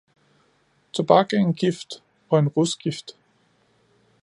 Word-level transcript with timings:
Tobak 0.93 1.33
er 1.35 1.39
en 1.43 1.51
gift 1.65 1.99
og 2.29 2.39
en 2.39 2.47
rusgift. 2.57 3.11